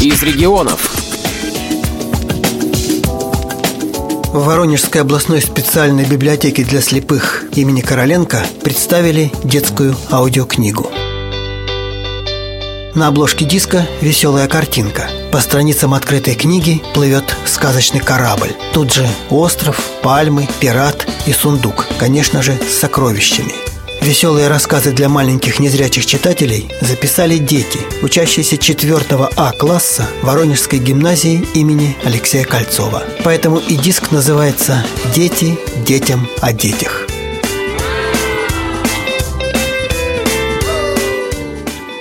из 0.00 0.22
регионов. 0.22 0.90
В 4.32 4.44
Воронежской 4.44 5.00
областной 5.00 5.40
специальной 5.40 6.04
библиотеке 6.04 6.64
для 6.64 6.82
слепых 6.82 7.44
имени 7.54 7.80
Короленко 7.80 8.44
представили 8.62 9.32
детскую 9.42 9.96
аудиокнигу. 10.10 10.90
На 12.94 13.08
обложке 13.08 13.44
диска 13.44 13.86
веселая 14.00 14.48
картинка. 14.48 15.08
По 15.32 15.40
страницам 15.40 15.94
открытой 15.94 16.34
книги 16.34 16.82
плывет 16.94 17.24
сказочный 17.46 18.00
корабль. 18.00 18.54
Тут 18.72 18.92
же 18.92 19.06
остров, 19.30 19.80
пальмы, 20.02 20.46
пират 20.60 21.06
и 21.26 21.32
сундук, 21.32 21.86
конечно 21.98 22.42
же, 22.42 22.58
с 22.68 22.78
сокровищами– 22.78 23.54
Веселые 24.06 24.46
рассказы 24.46 24.92
для 24.92 25.08
маленьких 25.08 25.58
незрячих 25.58 26.06
читателей 26.06 26.70
записали 26.80 27.38
дети, 27.38 27.80
учащиеся 28.02 28.56
4 28.56 29.00
А 29.36 29.50
класса 29.50 30.06
Воронежской 30.22 30.78
гимназии 30.78 31.44
имени 31.54 31.96
Алексея 32.04 32.44
Кольцова. 32.44 33.02
Поэтому 33.24 33.58
и 33.58 33.74
диск 33.74 34.12
называется 34.12 34.86
«Дети 35.12 35.58
детям 35.84 36.28
о 36.40 36.52
детях». 36.52 37.05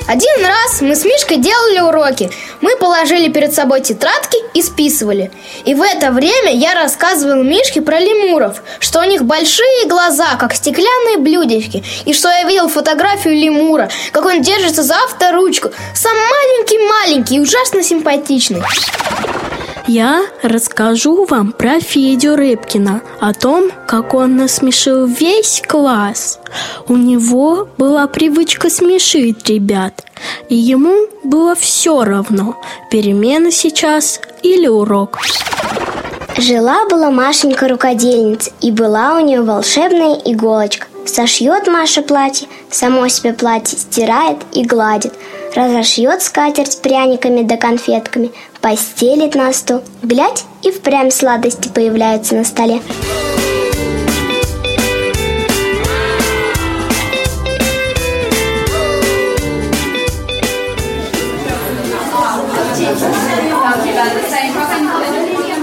Один 0.07 0.45
раз 0.45 0.81
мы 0.81 0.95
с 0.95 1.03
Мишкой 1.03 1.37
делали 1.37 1.79
уроки. 1.79 2.29
Мы 2.61 2.77
положили 2.77 3.27
перед 3.31 3.55
собой 3.55 3.81
тетрадки 3.81 4.37
и 4.53 4.61
списывали. 4.61 5.31
И 5.65 5.73
в 5.73 5.81
это 5.81 6.11
время 6.11 6.53
я 6.53 6.75
рассказывал 6.75 7.41
Мишке 7.41 7.81
про 7.81 7.99
лемуров, 7.99 8.61
что 8.79 8.99
у 8.99 9.03
них 9.03 9.23
большие 9.23 9.87
глаза, 9.87 10.35
как 10.35 10.53
стеклянные 10.53 11.17
блюдечки, 11.17 11.83
и 12.05 12.13
что 12.13 12.29
я 12.29 12.43
видел 12.43 12.69
фотографию 12.69 13.35
лемура, 13.35 13.89
как 14.11 14.25
он 14.25 14.43
держится 14.43 14.83
за 14.83 14.95
авторучку, 14.95 15.71
сам 15.95 16.15
маленький-маленький 16.15 17.37
и 17.37 17.39
ужасно 17.39 17.81
симпатичный. 17.81 18.61
Я 19.87 20.25
расскажу 20.41 21.25
вам 21.25 21.51
про 21.51 21.79
Федю 21.79 22.35
Рыбкина, 22.35 23.01
о 23.19 23.33
том, 23.33 23.69
как 23.87 24.15
он 24.15 24.35
насмешил 24.35 25.05
весь 25.05 25.61
класс. 25.67 26.39
У 26.87 26.95
него 26.95 27.67
была 27.77 28.07
привычка 28.07 28.71
смешить 28.71 29.47
ребят, 29.47 30.03
и 30.49 30.55
ему 30.55 31.07
было 31.23 31.53
все 31.53 32.03
равно, 32.03 32.59
перемена 32.89 33.51
сейчас 33.51 34.21
или 34.41 34.65
урок. 34.65 35.19
Жила-была 36.35 37.11
Машенька 37.11 37.67
рукодельница, 37.67 38.51
и 38.61 38.71
была 38.71 39.17
у 39.17 39.19
нее 39.19 39.43
волшебная 39.43 40.15
иголочка. 40.15 40.87
Сошьет 41.05 41.67
Маша 41.67 42.01
платье, 42.01 42.47
само 42.71 43.07
себе 43.07 43.33
платье 43.33 43.77
стирает 43.77 44.39
и 44.51 44.65
гладит– 44.65 45.13
разошьет 45.55 46.21
скатерть 46.21 46.73
с 46.73 46.75
пряниками 46.75 47.41
да 47.41 47.57
конфетками, 47.57 48.31
постелит 48.61 49.35
на 49.35 49.51
стол. 49.53 49.81
Глядь, 50.03 50.43
и 50.61 50.71
впрямь 50.71 51.09
сладости 51.09 51.69
появляются 51.69 52.35
на 52.35 52.43
столе. 52.43 52.81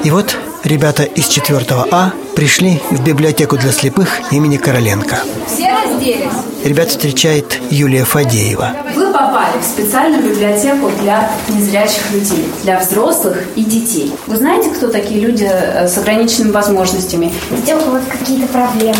И 0.05 0.11
вот 0.11 0.37
ребята 0.65 1.05
из 1.05 1.29
4 1.29 1.65
А 1.93 2.13
пришли 2.35 2.81
в 2.91 3.05
библиотеку 3.05 3.57
для 3.57 3.71
слепых 3.71 4.33
имени 4.33 4.57
Короленко. 4.57 5.21
Все 5.47 5.71
разделись. 5.71 6.33
Ребят 6.65 6.89
встречает 6.89 7.61
Юлия 7.71 8.05
Фадеева. 8.05 8.75
Вы 8.97 9.02
попали 9.23 9.59
в 9.61 9.65
специальную 9.65 10.23
библиотеку 10.23 10.91
для 11.01 11.31
незрячих 11.49 12.11
людей, 12.13 12.49
для 12.63 12.81
взрослых 12.81 13.39
и 13.55 13.63
детей. 13.63 14.13
Вы 14.27 14.37
знаете, 14.37 14.71
кто 14.71 14.89
такие 14.89 15.21
люди 15.21 15.49
э, 15.49 15.89
с 15.89 15.97
ограниченными 15.99 16.51
возможностями? 16.51 17.33
Где 17.51 17.77
у 17.77 17.79
кого-то 17.79 18.05
какие-то 18.11 18.47
проблемы 18.49 18.97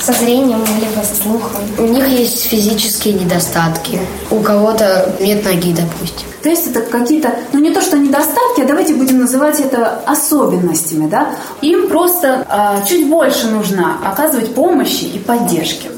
со 0.00 0.12
зрением 0.12 0.62
или 0.62 0.88
со 1.02 1.22
слухом. 1.22 1.62
У 1.78 1.84
них 1.84 2.06
есть 2.08 2.46
физические 2.46 3.14
недостатки. 3.14 3.98
У 4.30 4.40
кого-то 4.40 5.14
нет 5.20 5.44
ноги, 5.44 5.72
допустим. 5.72 6.28
То 6.42 6.50
есть 6.50 6.68
это 6.68 6.82
какие-то, 6.82 7.34
ну 7.52 7.60
не 7.60 7.72
то 7.72 7.80
что 7.80 7.98
недостатки, 7.98 8.60
а 8.60 8.66
давайте 8.66 8.94
будем 8.94 9.18
называть 9.18 9.60
это 9.60 10.00
особенностями, 10.06 11.08
да? 11.08 11.30
Им 11.62 11.88
просто 11.88 12.46
э, 12.48 12.86
чуть 12.88 13.08
больше 13.08 13.48
нужно 13.48 13.96
оказывать 14.04 14.54
помощи 14.54 15.04
и 15.04 15.18
поддержки. 15.18 15.88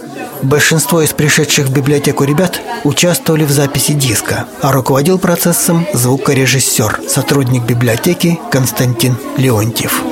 Большинство 0.42 1.02
из 1.02 1.12
пришедших 1.12 1.66
в 1.66 1.72
библиотеку 1.72 2.24
ребят 2.24 2.60
участвовали 2.84 3.44
в 3.44 3.50
записи 3.50 3.92
диска, 3.92 4.46
а 4.62 4.72
руководил 4.72 5.18
процессом 5.18 5.86
звукорежиссер, 5.92 7.00
сотрудник 7.08 7.64
библиотеки 7.64 8.38
Константин 8.50 9.16
Леонтьев. 9.36 10.02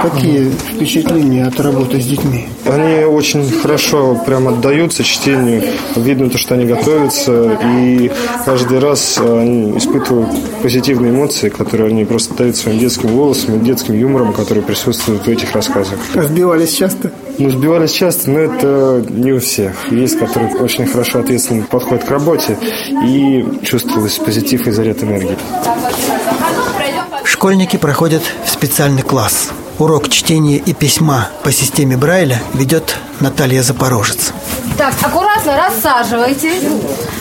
Какие 0.00 0.48
впечатления 0.50 1.44
от 1.44 1.60
работы 1.60 2.00
с 2.00 2.06
детьми? 2.06 2.48
Они 2.64 3.04
очень 3.04 3.50
хорошо 3.60 4.14
прям 4.14 4.48
отдаются 4.48 5.04
чтению. 5.04 5.62
Видно 5.94 6.30
то, 6.30 6.38
что 6.38 6.54
они 6.54 6.64
готовятся. 6.64 7.58
И 7.76 8.10
каждый 8.46 8.78
раз 8.78 9.18
они 9.18 9.76
испытывают 9.76 10.30
позитивные 10.62 11.12
эмоции, 11.12 11.50
которые 11.50 11.90
они 11.90 12.06
просто 12.06 12.32
дают 12.32 12.56
своим 12.56 12.78
детским 12.78 13.14
голосом 13.14 13.56
и 13.56 13.58
детским 13.64 13.94
юмором, 13.94 14.32
который 14.32 14.62
присутствует 14.62 15.26
в 15.26 15.28
этих 15.28 15.52
рассказах. 15.52 15.98
Сбивались 16.14 16.72
часто? 16.72 17.12
Ну, 17.40 17.48
сбивались 17.48 17.92
часто, 17.92 18.30
но 18.30 18.38
это 18.38 19.02
не 19.08 19.32
у 19.32 19.40
всех. 19.40 19.90
Есть, 19.90 20.18
которые 20.18 20.54
очень 20.56 20.86
хорошо 20.86 21.20
ответственно 21.20 21.64
подходят 21.64 22.04
к 22.04 22.10
работе 22.10 22.58
и 23.02 23.42
чувствовалось 23.62 24.18
позитив 24.18 24.66
и 24.66 24.70
заряд 24.70 25.02
энергии. 25.02 25.38
Школьники 27.24 27.78
проходят 27.78 28.22
в 28.44 28.50
специальный 28.50 29.00
класс. 29.00 29.52
Урок 29.78 30.10
чтения 30.10 30.58
и 30.58 30.74
письма 30.74 31.30
по 31.42 31.50
системе 31.50 31.96
Брайля 31.96 32.42
ведет 32.52 32.98
Наталья 33.20 33.62
Запорожец. 33.62 34.34
Так, 34.76 34.94
аккуратно 35.02 35.56
рассаживайтесь. 35.66 36.62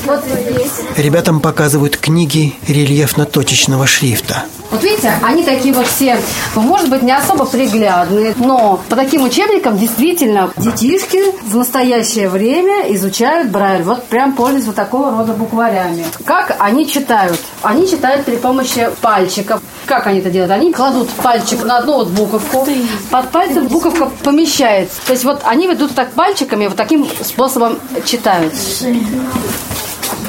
Вот 0.05 0.23
здесь. 0.25 0.81
Ребятам 0.97 1.39
показывают 1.39 1.97
книги 1.97 2.55
рельефно-точечного 2.67 3.85
шрифта. 3.85 4.45
Вот 4.71 4.83
видите, 4.83 5.11
они 5.23 5.43
такие 5.43 5.73
вот 5.73 5.87
все, 5.87 6.19
может 6.53 6.89
быть, 6.89 7.01
не 7.01 7.11
особо 7.11 7.45
приглядные, 7.45 8.35
но 8.37 8.79
по 8.87 8.95
таким 8.95 9.23
учебникам 9.23 9.77
действительно 9.79 10.51
детишки 10.57 11.19
в 11.43 11.55
настоящее 11.55 12.29
время 12.29 12.93
изучают 12.93 13.49
Брайль. 13.49 13.81
Вот 13.81 14.05
прям 14.05 14.33
пользуются 14.33 14.67
вот 14.67 14.75
такого 14.75 15.09
рода 15.09 15.33
букварями. 15.33 16.05
Как 16.23 16.55
они 16.59 16.87
читают? 16.87 17.39
Они 17.63 17.89
читают 17.89 18.25
при 18.25 18.35
помощи 18.35 18.89
пальчиков. 19.01 19.59
Как 19.87 20.05
они 20.05 20.19
это 20.19 20.29
делают? 20.29 20.51
Они 20.51 20.71
кладут 20.71 21.09
пальчик 21.09 21.63
на 21.63 21.79
одну 21.79 21.95
вот 21.95 22.09
буковку, 22.09 22.67
под 23.09 23.29
пальцем 23.31 23.67
буковка 23.67 24.11
помещается. 24.23 24.97
То 25.07 25.13
есть 25.13 25.23
вот 25.23 25.41
они 25.45 25.67
ведут 25.67 25.95
так 25.95 26.11
пальчиками, 26.11 26.67
вот 26.67 26.77
таким 26.77 27.07
способом 27.29 27.79
читают. 28.05 28.53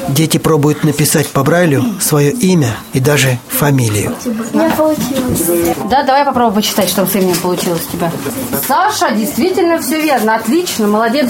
Дети 0.09 0.37
пробуют 0.37 0.83
написать 0.83 1.27
по 1.29 1.43
Брайлю 1.43 1.85
свое 1.99 2.31
имя 2.31 2.75
и 2.93 2.99
даже 2.99 3.37
фамилию. 3.47 4.13
У 4.53 4.57
меня 4.57 4.69
получилось. 4.71 5.67
Да, 5.89 6.03
давай 6.03 6.25
попробуем 6.25 6.55
почитать, 6.55 6.89
что 6.89 7.05
с 7.05 7.15
именем 7.15 7.37
получилось 7.37 7.81
у 7.87 7.97
тебя. 7.97 8.11
Саша, 8.67 9.11
действительно 9.15 9.79
все 9.79 10.01
верно. 10.01 10.35
Отлично, 10.35 10.87
молодец. 10.87 11.29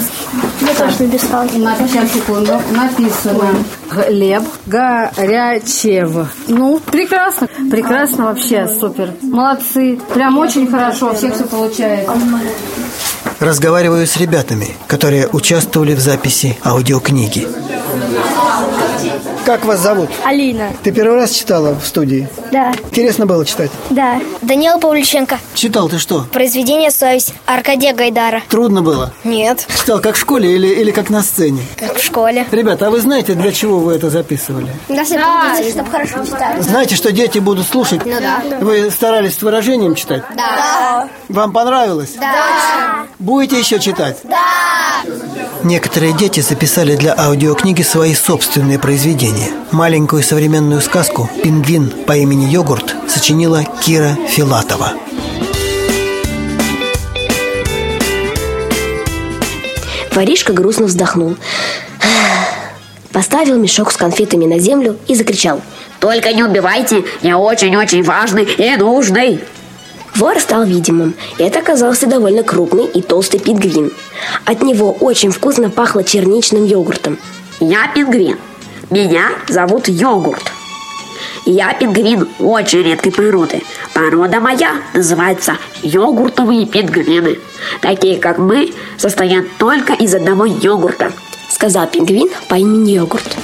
Я 0.60 0.74
тоже 0.74 1.02
написала. 1.04 1.44
На 1.54 1.76
сейчас, 1.76 2.12
секунду. 2.12 2.60
Написано. 2.70 3.50
Глеб 3.90 4.44
Горячев. 4.66 6.28
Ну, 6.48 6.80
прекрасно. 6.80 7.48
Прекрасно 7.70 8.26
вообще, 8.26 8.66
супер. 8.68 9.12
Молодцы. 9.22 10.00
Прям 10.12 10.38
очень 10.38 10.66
хорошо. 10.66 11.14
Всех 11.14 11.34
все 11.34 11.44
получается. 11.44 12.12
Разговариваю 13.40 14.06
с 14.06 14.16
ребятами, 14.16 14.68
которые 14.86 15.28
участвовали 15.28 15.94
в 15.94 16.00
записи 16.00 16.58
аудиокниги. 16.64 17.46
Как 19.44 19.64
вас 19.64 19.80
зовут? 19.80 20.08
Алина. 20.24 20.70
Ты 20.84 20.92
первый 20.92 21.16
раз 21.16 21.32
читала 21.32 21.74
в 21.74 21.84
студии? 21.84 22.28
Да. 22.52 22.72
Интересно 22.90 23.26
было 23.26 23.44
читать? 23.44 23.72
Да. 23.90 24.20
Данила 24.40 24.78
Павлюченко. 24.78 25.38
Читал 25.54 25.88
ты 25.88 25.98
что? 25.98 26.26
Произведение 26.32 26.92
«Совесть» 26.92 27.34
Аркадия 27.44 27.92
Гайдара. 27.92 28.42
Трудно 28.48 28.82
было? 28.82 29.12
Нет. 29.24 29.66
Читал 29.76 30.00
как 30.00 30.14
в 30.14 30.20
школе 30.20 30.54
или, 30.54 30.68
или 30.68 30.92
как 30.92 31.10
на 31.10 31.22
сцене? 31.22 31.62
Как 31.76 31.96
в 31.96 32.02
школе. 32.02 32.46
Ребята, 32.52 32.86
а 32.86 32.90
вы 32.90 33.00
знаете, 33.00 33.34
для 33.34 33.50
чего 33.50 33.80
вы 33.80 33.94
это 33.94 34.10
записывали? 34.10 34.68
Да, 34.88 35.02
да, 35.10 35.68
чтобы 35.68 35.90
хорошо 35.90 36.24
читать. 36.24 36.62
Знаете, 36.62 36.94
что 36.94 37.10
дети 37.10 37.40
будут 37.40 37.66
слушать? 37.66 38.06
Ну 38.06 38.14
да. 38.20 38.42
Вы 38.60 38.90
старались 38.92 39.36
с 39.38 39.42
выражением 39.42 39.96
читать? 39.96 40.22
Да. 40.36 41.08
Вам 41.28 41.52
понравилось? 41.52 42.12
Да. 42.20 43.06
Будете 43.18 43.58
еще 43.58 43.80
читать? 43.80 44.18
Да. 44.22 44.36
Некоторые 45.64 46.12
дети 46.12 46.40
записали 46.40 46.96
для 46.96 47.14
аудиокниги 47.16 47.82
свои 47.82 48.14
собственные 48.14 48.80
произведения. 48.80 49.50
Маленькую 49.70 50.24
современную 50.24 50.80
сказку 50.80 51.30
«Пингвин 51.44 51.88
по 52.04 52.16
имени 52.16 52.46
Йогурт» 52.46 52.96
сочинила 53.08 53.62
Кира 53.80 54.18
Филатова. 54.28 54.94
Воришка 60.12 60.52
грустно 60.52 60.86
вздохнул. 60.86 61.36
поставил 63.12 63.56
мешок 63.56 63.92
с 63.92 63.96
конфетами 63.96 64.46
на 64.46 64.58
землю 64.58 64.98
и 65.06 65.14
закричал 65.14 65.60
«Только 66.00 66.32
не 66.32 66.42
убивайте, 66.42 67.04
я 67.22 67.38
очень-очень 67.38 68.02
важный 68.02 68.44
и 68.44 68.76
нужный!» 68.76 69.40
Вор 70.16 70.38
стал 70.40 70.64
видимым, 70.64 71.14
и 71.38 71.42
это 71.42 71.60
оказался 71.60 72.06
довольно 72.06 72.42
крупный 72.42 72.86
и 72.86 73.00
толстый 73.00 73.40
пингвин. 73.40 73.92
От 74.44 74.62
него 74.62 74.92
очень 74.92 75.30
вкусно 75.30 75.70
пахло 75.70 76.04
черничным 76.04 76.64
йогуртом. 76.64 77.18
«Я 77.60 77.88
пингвин. 77.94 78.38
Меня 78.90 79.30
зовут 79.48 79.88
Йогурт. 79.88 80.52
Я 81.46 81.72
пингвин 81.72 82.28
очень 82.38 82.82
редкой 82.82 83.10
породы. 83.10 83.62
Порода 83.94 84.38
моя 84.38 84.82
называется 84.94 85.56
йогуртовые 85.82 86.66
пингвины. 86.66 87.38
Такие, 87.80 88.18
как 88.18 88.38
мы, 88.38 88.72
состоят 88.98 89.46
только 89.58 89.94
из 89.94 90.14
одного 90.14 90.44
йогурта», 90.44 91.12
сказал 91.48 91.86
пингвин 91.86 92.28
по 92.48 92.54
имени 92.54 92.92
Йогурт. 92.92 93.36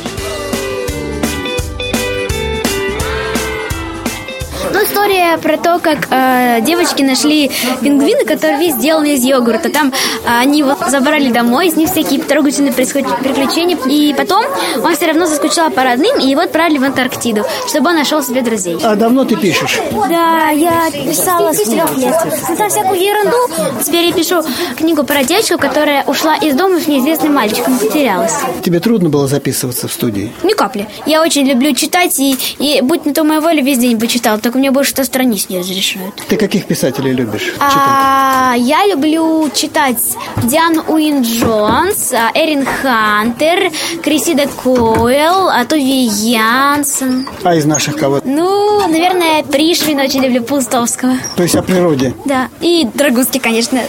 История 5.08 5.38
про 5.38 5.56
то, 5.56 5.78
как 5.78 6.08
э, 6.10 6.60
девочки 6.62 7.02
нашли 7.02 7.50
пингвина, 7.80 8.24
который 8.24 8.58
весь 8.58 8.74
сделан 8.74 9.04
из 9.04 9.24
йогурта. 9.24 9.70
Там 9.70 9.88
э, 9.88 9.92
они 10.26 10.58
его 10.58 10.76
забрали 10.88 11.30
домой, 11.30 11.68
из 11.68 11.76
них 11.76 11.90
всякие 11.90 12.20
трогательные 12.20 12.72
приключения. 12.72 13.76
И 13.86 14.14
потом 14.14 14.44
он 14.82 14.94
все 14.94 15.06
равно 15.06 15.26
заскучал 15.26 15.70
по 15.70 15.82
родным, 15.82 16.18
и 16.18 16.26
его 16.26 16.42
отправили 16.42 16.78
в 16.78 16.84
Антарктиду, 16.84 17.44
чтобы 17.68 17.90
он 17.90 17.96
нашел 17.96 18.22
себе 18.22 18.42
друзей. 18.42 18.78
А 18.82 18.96
давно 18.96 19.24
ты 19.24 19.36
пишешь? 19.36 19.78
Да, 20.08 20.50
я 20.50 20.90
писала 20.90 21.52
с 21.52 21.62
трех 21.62 21.96
лет. 21.96 22.14
Смотрела 22.44 22.68
всякую 22.68 23.00
ерунду. 23.00 23.82
Теперь 23.82 24.06
я 24.06 24.12
пишу 24.12 24.42
книгу 24.76 25.04
про 25.04 25.24
девочку, 25.24 25.58
которая 25.58 26.04
ушла 26.04 26.36
из 26.36 26.54
дома 26.54 26.80
с 26.80 26.86
неизвестным 26.86 27.34
мальчиком 27.34 27.78
потерялась. 27.78 28.34
Тебе 28.62 28.80
трудно 28.80 29.08
было 29.08 29.26
записываться 29.26 29.88
в 29.88 29.92
студии? 29.92 30.32
Ни 30.42 30.52
капли. 30.52 30.86
Я 31.06 31.22
очень 31.22 31.46
люблю 31.46 31.74
читать, 31.74 32.18
и, 32.18 32.36
и 32.58 32.80
будь 32.82 33.06
на 33.06 33.14
то 33.14 33.24
моя 33.24 33.40
воля, 33.40 33.62
весь 33.62 33.78
день 33.78 33.96
бы 33.96 34.06
читал. 34.06 34.38
Только 34.38 34.58
мне 34.58 34.70
больше 34.70 34.97
100 34.98 35.04
страниц 35.04 35.48
не 35.48 35.60
разрешают. 35.60 36.16
Ты 36.28 36.36
каких 36.36 36.66
писателей 36.66 37.12
любишь 37.12 37.54
а, 37.60 38.54
Я 38.56 38.84
люблю 38.86 39.48
читать 39.54 40.02
Диану 40.42 40.82
Уин 40.88 41.22
Джонс, 41.22 42.12
а, 42.12 42.32
Эрин 42.34 42.66
Хантер, 42.66 43.70
Крисида 44.02 44.48
Койл, 44.48 45.48
а 45.50 45.64
Тови 45.66 46.06
Янсен. 46.06 47.28
А 47.44 47.54
из 47.54 47.64
наших 47.64 47.94
кого? 47.96 48.20
Ну, 48.24 48.88
наверное, 48.88 49.44
Пришвин 49.44 50.00
очень 50.00 50.20
люблю 50.20 50.42
Пустовского. 50.42 51.12
То 51.36 51.44
есть 51.44 51.54
о 51.54 51.62
природе? 51.62 52.12
Да. 52.24 52.48
И 52.60 52.88
Драгуски, 52.92 53.38
конечно. 53.38 53.80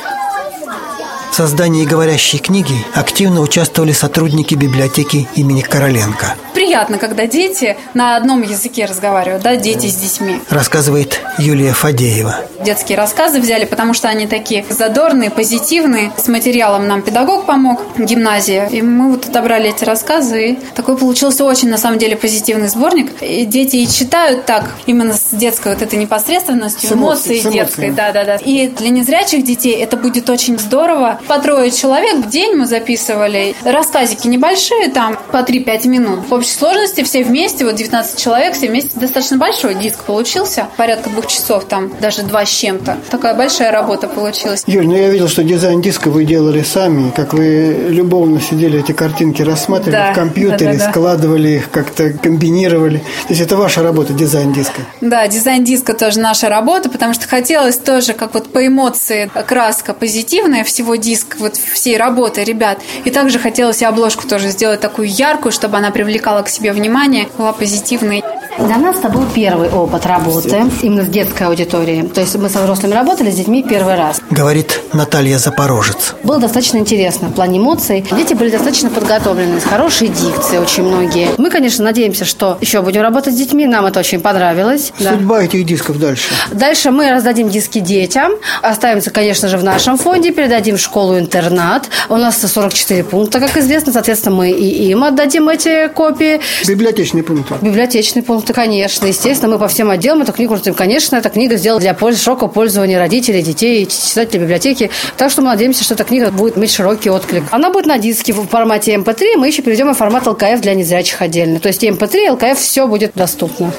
В 1.32 1.36
создании 1.36 1.86
говорящей 1.86 2.40
книги 2.40 2.76
активно 2.94 3.42
участвовали 3.42 3.92
сотрудники 3.92 4.56
библиотеки 4.56 5.28
имени 5.36 5.62
Короленко– 5.62 6.36
приятно, 6.70 7.00
когда 7.00 7.26
дети 7.26 7.78
на 7.94 8.16
одном 8.16 8.42
языке 8.44 8.86
разговаривают, 8.86 9.42
да, 9.42 9.56
дети 9.56 9.88
с 9.88 9.96
детьми. 9.96 10.40
Рассказывает 10.50 11.20
Юлия 11.38 11.74
Фадеева. 11.74 12.36
Детские 12.64 12.98
рассказы 12.98 13.40
взяли, 13.40 13.66
потому 13.66 13.94
что 13.94 14.10
они 14.10 14.28
такие 14.28 14.66
задорные, 14.70 15.30
позитивные. 15.30 16.12
С 16.18 16.28
материалом 16.28 16.88
нам 16.88 17.02
педагог 17.02 17.46
помог, 17.46 17.82
гимназия. 17.98 18.68
И 18.68 18.82
мы 18.82 19.12
вот 19.12 19.28
отобрали 19.28 19.70
эти 19.70 19.84
рассказы. 19.84 20.52
И 20.52 20.60
такой 20.76 20.98
получился 20.98 21.46
очень, 21.46 21.70
на 21.70 21.78
самом 21.78 22.00
деле, 22.00 22.16
позитивный 22.16 22.68
сборник. 22.68 23.12
И 23.22 23.46
дети 23.46 23.78
и 23.78 23.88
читают 23.88 24.46
так, 24.46 24.66
именно 24.86 25.14
с 25.14 25.30
детской 25.32 25.74
вот 25.74 25.82
этой 25.82 25.98
непосредственностью, 26.00 26.90
с 26.90 26.94
эмоцией, 26.94 27.42
эмоцией 27.42 27.54
детской. 27.54 27.92
Да, 27.92 28.12
да, 28.12 28.26
да. 28.26 28.36
И 28.38 28.68
для 28.68 28.90
незрячих 28.90 29.44
детей 29.44 29.76
это 29.82 29.98
будет 29.98 30.30
очень 30.30 30.58
здорово. 30.58 31.20
По 31.28 31.40
трое 31.40 31.72
человек 31.72 32.18
в 32.26 32.30
день 32.30 32.56
мы 32.56 32.66
записывали. 32.66 33.56
Рассказики 33.64 34.28
небольшие, 34.28 34.90
там 34.90 35.19
по 35.32 35.38
3-5 35.38 35.88
минут. 35.88 36.20
В 36.30 36.34
общей 36.34 36.52
сложности 36.52 37.04
все 37.04 37.24
вместе, 37.24 37.66
вот 37.66 37.76
19 37.76 38.20
человек, 38.20 38.54
все 38.54 38.68
вместе 38.68 39.00
достаточно 39.00 39.38
большой 39.38 39.76
диск 39.76 40.04
получился, 40.04 40.68
порядка 40.78 41.10
двух 41.10 41.28
часов 41.28 41.66
там, 41.66 41.92
даже 42.02 42.24
два 42.24 42.46
с 42.46 42.50
чем-то. 42.50 42.98
Такая 43.10 43.36
большая 43.36 43.72
работа 43.72 44.08
получилась. 44.08 44.64
Юль, 44.68 44.88
ну 44.88 44.96
я 44.96 45.10
видел, 45.10 45.28
что 45.28 45.44
дизайн 45.44 45.82
диска 45.82 46.10
вы 46.10 46.26
делали 46.26 46.64
сами, 46.64 47.12
как 47.12 47.34
вы 47.34 47.88
любовно 47.90 48.42
сидели 48.42 48.80
эти 48.80 48.92
картинки 48.92 49.42
рассматривали 49.42 49.92
да, 49.92 50.12
в 50.12 50.16
компьютере, 50.16 50.74
да, 50.74 50.86
да, 50.86 50.90
складывали 50.90 51.50
их, 51.50 51.72
как-то 51.72 52.12
комбинировали. 52.12 52.98
То 52.98 53.30
есть 53.30 53.42
это 53.42 53.56
ваша 53.56 53.84
работа, 53.84 54.14
дизайн 54.14 54.54
диска? 54.54 54.82
Да, 55.02 55.28
дизайн 55.28 55.64
диска 55.64 55.94
тоже 55.94 56.20
наша 56.20 56.50
работа, 56.50 56.90
потому 56.90 57.14
что 57.14 57.28
хотелось 57.28 57.78
тоже, 57.78 58.14
как 58.14 58.34
вот 58.34 58.52
по 58.52 58.66
эмоции, 58.66 59.30
краска 59.48 59.94
позитивная 59.94 60.64
всего 60.64 60.96
диска, 60.96 61.38
вот 61.40 61.58
всей 61.58 61.98
работы 61.98 62.44
ребят. 62.44 62.80
И 63.06 63.10
также 63.10 63.40
хотелось 63.40 63.82
и 63.82 63.86
обложку 63.86 64.28
тоже 64.28 64.50
сделать 64.50 64.80
такую 64.80 65.08
яркую, 65.20 65.52
чтобы 65.52 65.78
она 65.78 65.92
привлекала 65.92 66.42
к 66.42 66.50
себе 66.50 66.72
внимание, 66.72 67.28
была 67.38 67.54
позитивной. 67.54 68.24
Для 68.66 68.78
нас 68.78 68.98
это 68.98 69.08
был 69.08 69.26
первый 69.34 69.70
опыт 69.70 70.06
работы 70.06 70.66
именно 70.82 71.06
с 71.06 71.08
детской 71.08 71.44
аудиторией. 71.44 72.08
То 72.08 72.20
есть 72.20 72.36
мы 72.36 72.50
со 72.50 72.60
взрослыми 72.60 72.94
работали, 72.94 73.32
с 73.32 73.36
детьми 73.36 73.64
первый 73.64 73.96
раз. 73.96 74.20
Говорит 74.30 74.82
Наталья 74.92 75.38
Запорожец. 75.38 76.16
Было 76.24 76.40
достаточно 76.40 76.78
интересно 76.78 77.30
в 77.30 77.34
плане 77.34 77.60
эмоций. 77.60 78.06
Дети 78.12 78.34
были 78.34 78.50
достаточно 78.50 78.90
подготовлены, 78.90 79.62
с 79.62 79.64
хорошей 79.64 80.10
дикцией 80.10 80.60
очень 80.60 80.84
многие. 80.84 81.30
Мы, 81.38 81.50
конечно, 81.50 81.86
надеемся, 81.86 82.26
что 82.26 82.58
еще 82.60 82.82
будем 82.82 83.02
работать 83.02 83.34
с 83.34 83.38
детьми. 83.38 83.66
Нам 83.66 83.86
это 83.86 84.02
очень 84.02 84.20
понравилось. 84.20 84.92
Судьба 84.98 85.38
да. 85.38 85.46
этих 85.46 85.66
дисков 85.66 85.98
дальше? 85.98 86.30
Дальше 86.52 86.92
мы 86.92 87.10
раздадим 87.12 87.50
диски 87.50 87.80
детям. 87.80 88.34
Оставимся, 88.62 89.10
конечно 89.10 89.48
же, 89.48 89.58
в 89.58 89.64
нашем 89.64 89.98
фонде. 89.98 90.32
Передадим 90.32 90.76
в 90.76 90.82
школу-интернат. 90.82 91.90
У 92.10 92.18
нас 92.18 92.38
44 92.38 93.06
пункта, 93.06 93.40
как 93.40 93.56
известно. 93.56 93.94
Соответственно, 93.94 94.36
мы 94.36 94.52
и 94.52 94.90
им 94.90 95.06
отдадим 95.06 95.48
эти 95.48 95.88
копии. 95.88 96.42
Библиотечные 96.68 97.24
пункты? 97.24 97.56
Библиотечные 97.62 98.24
пункты 98.24 98.49
да, 98.50 98.54
конечно. 98.54 99.06
Естественно, 99.06 99.54
мы 99.54 99.60
по 99.60 99.68
всем 99.68 99.92
отделам 99.92 100.24
эту 100.24 100.34
книгу 100.34 100.56
раздаем. 100.56 100.76
Конечно, 100.76 101.16
эта 101.16 101.30
книга 101.30 101.56
сделана 101.56 101.82
для 101.82 101.94
пользы, 101.94 102.20
широкого 102.20 102.48
пользования 102.48 102.98
родителей, 102.98 103.44
детей, 103.44 103.86
читателей 103.86 104.42
библиотеки. 104.42 104.90
Так 105.18 105.30
что 105.30 105.42
мы 105.42 105.50
надеемся, 105.50 105.84
что 105.84 105.94
эта 105.94 106.04
книга 106.04 106.32
будет 106.32 106.58
иметь 106.58 106.72
широкий 106.74 107.12
отклик. 107.12 107.44
Она 107.52 107.70
будет 107.70 107.86
на 107.86 108.00
диске 108.00 108.34
в 108.34 108.48
формате 108.48 108.96
MP3. 108.96 109.38
Мы 109.38 109.48
еще 109.48 109.62
перейдем 109.62 109.94
в 109.94 109.98
формат 109.98 110.26
ЛКФ 110.26 110.62
для 110.62 110.74
незрячих 110.74 111.22
отдельно. 111.22 111.60
То 111.60 111.68
есть 111.68 111.84
и 111.84 111.90
MP3, 111.90 112.26
и 112.26 112.30
ЛКФ 112.32 112.60
все 112.60 112.88
будет 112.88 113.12
доступно. 113.14 113.72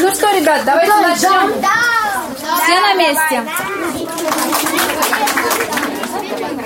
Ну 0.00 0.14
что, 0.14 0.34
ребят, 0.34 0.62
давайте 0.64 0.92
начнем. 0.94 1.52
Все 2.62 2.80
на 2.80 2.94
месте. 2.94 3.42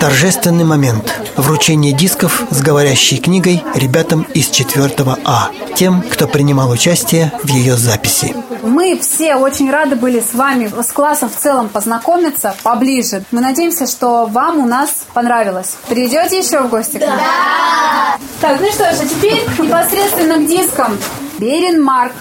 Торжественный 0.00 0.64
момент. 0.64 1.14
Вручение 1.37 1.93
дисков 1.93 2.43
с 2.49 2.62
говорящей 2.62 3.19
книгой 3.19 3.62
ребятам 3.75 4.23
из 4.32 4.49
4 4.49 4.91
А, 5.26 5.50
тем, 5.75 6.02
кто 6.02 6.26
принимал 6.26 6.70
участие 6.70 7.30
в 7.42 7.49
ее 7.49 7.76
записи. 7.76 8.35
Мы 8.62 8.99
все 8.99 9.37
очень 9.37 9.71
рады 9.71 9.97
были 9.97 10.21
с 10.21 10.33
вами, 10.33 10.73
с 10.83 10.90
классом 10.90 11.28
в 11.28 11.37
целом 11.37 11.69
познакомиться 11.69 12.57
поближе. 12.62 13.25
Мы 13.30 13.42
надеемся, 13.42 13.87
что 13.87 14.25
вам 14.25 14.61
у 14.61 14.66
нас 14.66 14.90
понравилось. 15.12 15.76
Придете 15.87 16.38
еще 16.38 16.62
в 16.62 16.71
гости? 16.71 16.97
Да! 16.97 18.16
Так, 18.40 18.59
ну 18.59 18.71
что 18.73 18.85
ж, 18.95 19.00
а 19.02 19.07
теперь 19.07 19.42
непосредственно 19.59 20.37
к 20.38 20.47
дискам. 20.47 20.97
Берин 21.38 21.83
Марк. 21.85 22.12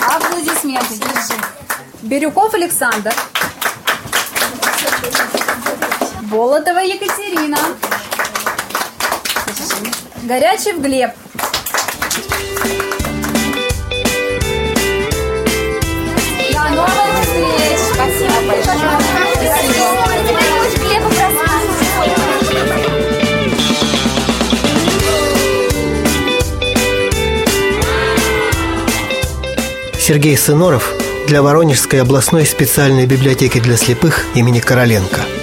Аплодисменты. 0.00 0.94
Бирюков 2.02 2.52
Александр. 2.54 3.14
Болотова 6.34 6.80
Екатерина. 6.80 7.56
Горячев 10.24 10.78
Глеб. 10.80 11.12
До 16.52 16.60
новых 16.70 17.22
встреч. 17.22 17.78
Спасибо 17.92 18.34
большое. 18.48 18.74
Сергей 30.00 30.36
Сыноров 30.36 30.92
для 31.28 31.42
Воронежской 31.42 32.02
областной 32.02 32.44
специальной 32.44 33.06
библиотеки 33.06 33.60
для 33.60 33.76
слепых 33.76 34.24
имени 34.34 34.58
Короленко– 34.58 35.20